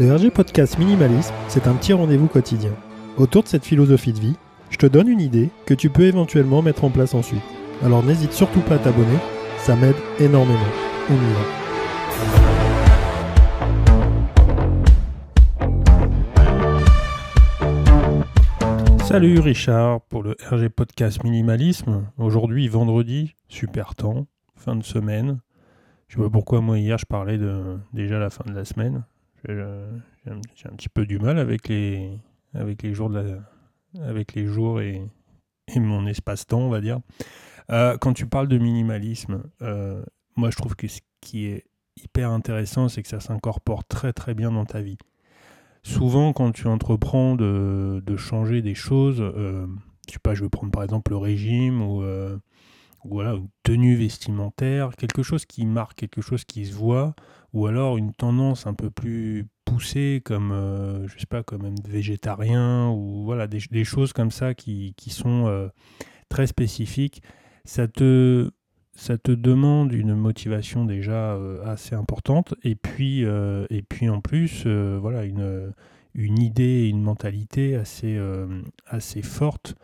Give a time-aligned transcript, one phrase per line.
[0.00, 2.70] Le RG Podcast Minimalisme, c'est un petit rendez-vous quotidien.
[3.16, 4.36] Autour de cette philosophie de vie,
[4.70, 7.42] je te donne une idée que tu peux éventuellement mettre en place ensuite.
[7.82, 9.18] Alors n'hésite surtout pas à t'abonner,
[9.56, 10.60] ça m'aide énormément.
[11.10, 11.18] On y.
[19.02, 22.04] Salut Richard pour le RG Podcast Minimalisme.
[22.18, 25.40] Aujourd'hui vendredi, super temps, fin de semaine.
[26.06, 29.02] Je sais pas pourquoi moi hier je parlais de déjà la fin de la semaine.
[29.46, 29.62] J'ai
[30.30, 32.18] un, petit peu du mal avec les,
[32.54, 33.12] avec les jours,
[34.00, 35.02] avec les jours et,
[35.74, 37.00] et mon espace-temps, on va dire.
[37.70, 40.02] Euh, quand tu parles de minimalisme, euh,
[40.36, 41.64] moi je trouve que ce qui est
[41.96, 44.98] hyper intéressant, c'est que ça s'incorpore très très bien dans ta vie.
[45.82, 49.66] Souvent, quand tu entreprends de, de changer des choses, euh,
[50.06, 52.40] je sais pas, je vais prendre par exemple le régime euh, ou
[53.10, 57.14] voilà, une tenue vestimentaire, quelque chose qui marque, quelque chose qui se voit,
[57.52, 61.76] ou alors une tendance un peu plus poussée comme euh, je sais pas comme même
[61.86, 65.68] végétarien ou voilà des, choses comme ça qui, qui sont euh,
[66.28, 67.22] très spécifiques.
[67.64, 68.50] Ça te
[68.94, 74.20] ça te demande une motivation déjà euh, assez importante et puis euh, et puis en
[74.20, 75.72] plus voilà une
[76.14, 78.18] une idée une mentalité assez
[78.86, 79.76] assez forte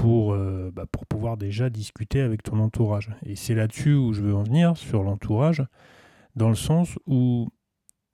[0.00, 3.10] pour, euh, bah, pour pouvoir déjà discuter avec ton entourage.
[3.26, 5.62] Et c'est là-dessus où je veux en venir, sur l'entourage
[6.36, 7.48] dans le sens où,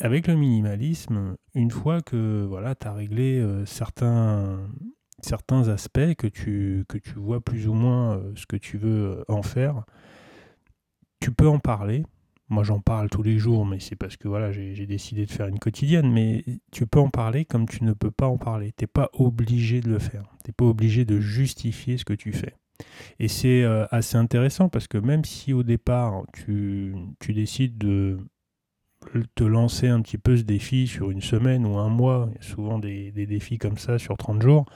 [0.00, 4.58] avec le minimalisme, une fois que voilà, tu as réglé euh, certains,
[5.68, 9.84] aspects, que tu, vois plus ou moins euh, ce que tu veux en faire,
[11.20, 12.04] tu peux en parler.
[12.50, 15.48] Moi, j'en parle tous les jours, mais c'est parce que voilà, j'ai décidé de faire
[15.48, 16.10] une quotidienne.
[16.10, 18.72] Mais tu peux en parler comme tu ne peux pas en parler.
[18.76, 20.24] Tu n'es pas obligé de le faire.
[20.44, 22.54] Tu n'es pas obligé de justifier ce que tu fais.
[23.18, 26.94] Et c'est euh, assez intéressant parce que même si au départ tu,
[27.28, 28.18] décides de
[29.34, 32.38] te lancer un petit peu ce défi sur une semaine ou un mois, il y
[32.38, 34.66] a souvent des, des défis comme ça sur 30 jours,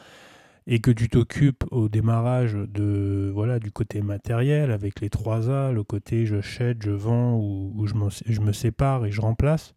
[0.67, 5.73] et que tu t'occupes au démarrage de voilà du côté matériel avec les 3 A,
[5.73, 7.95] le côté je jette, je vends ou, je,
[8.27, 9.75] je, me, sépare et je remplace,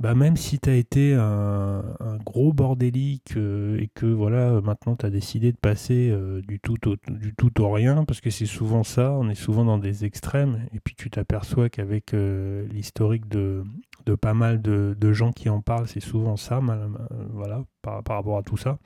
[0.00, 4.96] bah même si tu as été un, un, gros bordélique euh, et que voilà maintenant
[4.96, 8.30] tu as décidé de passer euh, du, tout au, du tout au rien, parce que
[8.30, 12.66] c'est souvent ça, on est souvent dans des extrêmes, et puis tu t'aperçois qu'avec euh,
[12.68, 13.64] l'historique de,
[14.10, 16.88] de, pas mal de, de, gens qui en parlent, c'est souvent ça, mal,
[17.30, 18.78] voilà, par, par, rapport à tout ça.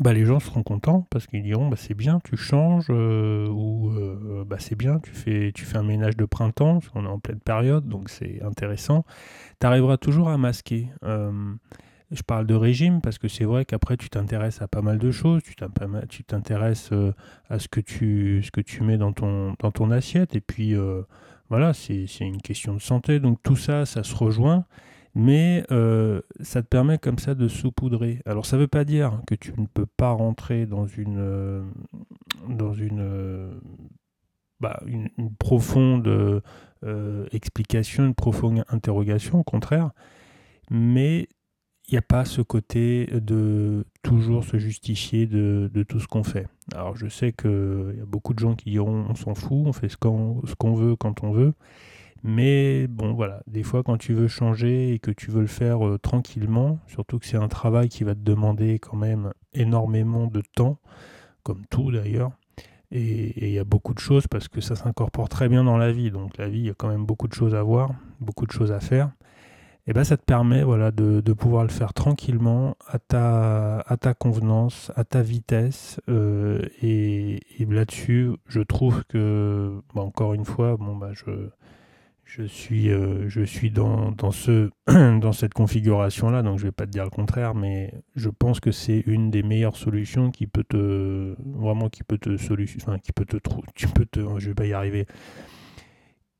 [0.00, 3.90] Bah, les gens seront contents parce qu'ils diront bah, c'est bien, tu changes, euh, ou
[3.90, 7.08] euh, bah, c'est bien, tu fais, tu fais un ménage de printemps, parce qu'on est
[7.08, 9.04] en pleine période, donc c'est intéressant.
[9.60, 10.88] Tu arriveras toujours à masquer.
[11.04, 11.54] Euh,
[12.10, 15.10] je parle de régime parce que c'est vrai qu'après tu t'intéresses à pas mal de
[15.12, 15.54] choses, tu
[16.24, 16.90] t'intéresses
[17.48, 20.74] à ce que, tu, ce que tu mets dans ton, dans ton assiette, et puis
[21.50, 24.64] voilà, c'est une question de santé, donc tout ça, ça se rejoint
[25.14, 28.20] mais euh, ça te permet comme ça de saupoudrer.
[28.26, 31.62] Alors ça ne veut pas dire que tu ne peux pas rentrer dans une, euh,
[32.48, 33.52] dans une, euh,
[34.60, 34.82] bah,
[35.38, 36.42] profonde
[37.32, 39.90] explication, une profonde interrogation, au contraire,
[40.70, 41.28] mais
[41.88, 46.46] il n'y a pas ce côté de toujours se justifier de, tout ce qu'on fait.
[46.72, 49.72] Alors je sais qu'il y a beaucoup de gens qui diront on s'en fout, on
[49.72, 51.52] fait ce qu'on qu veut quand on veut.
[52.22, 55.86] Mais bon, voilà, des fois quand tu veux changer et que tu veux le faire
[55.86, 60.42] euh, tranquillement, surtout que c'est un travail qui va te demander quand même énormément de
[60.54, 60.78] temps,
[61.42, 62.32] comme tout d'ailleurs,
[62.90, 65.92] et il y a beaucoup de choses parce que ça s'incorpore très bien dans la
[65.92, 66.10] vie.
[66.10, 68.52] Donc la vie, il y a quand même beaucoup de choses à voir, beaucoup de
[68.52, 69.10] choses à faire.
[69.86, 73.96] Et bien ça te permet voilà, de, de pouvoir le faire tranquillement, à ta, à
[73.98, 76.00] ta convenance, à ta vitesse.
[76.08, 81.50] Euh, et, et là-dessus, je trouve que, bah, encore une fois, bon, bah, je
[82.24, 86.72] je suis, euh, je suis dans, dans, ce, dans cette configuration-là, donc je ne vais
[86.72, 90.46] pas te dire le contraire, mais je pense que c'est une des meilleures solutions qui
[90.46, 93.36] peut te, vraiment qui peut te solution, enfin, qui peut te,
[93.74, 95.06] tu peux te, je vais pas y arriver,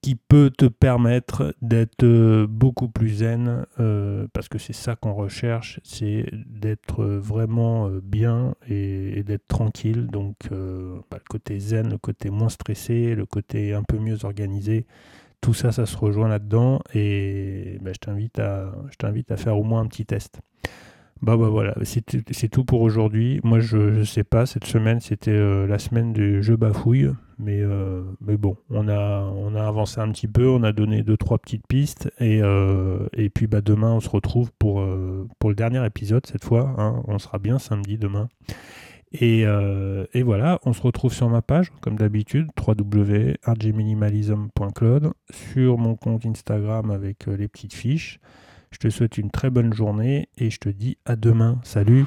[0.04, 5.80] qui peut te permettre d'être beaucoup plus zen, euh, parce que c'est ça qu'on recherche,
[5.82, 11.96] c'est d'être vraiment euh, bien et, d'être tranquille, donc euh, bah, le côté zen, le
[11.96, 14.84] côté moins stressé, le côté un peu mieux organisé
[15.40, 19.56] tout ça, ça se rejoint là-dedans et bah, je t'invite à, je t'invite à faire
[19.56, 20.40] au moins un petit test.
[21.22, 23.40] Bah, bah voilà, c'est tout pour aujourd'hui.
[23.44, 27.10] Moi, je ne sais pas, cette semaine, c'était euh, la semaine du jeu bafouille.
[27.38, 31.02] Mais, euh, mais bon, on a, on a avancé un petit peu, on a donné
[31.02, 32.12] deux, trois petites pistes.
[32.20, 34.86] Et, euh, et puis bah, demain, on se retrouve pour,
[35.38, 36.74] pour le dernier épisode cette fois.
[36.78, 37.02] Hein.
[37.08, 38.28] On sera bien samedi demain.
[39.12, 46.26] Et, et, voilà, on se retrouve sur ma page, comme d'habitude, www.rgminimalism.cloud, sur mon compte
[46.26, 48.18] Instagram avec les petites fiches.
[48.74, 51.60] Je te souhaite une très bonne journée et je te dis à demain.
[51.62, 52.06] Salut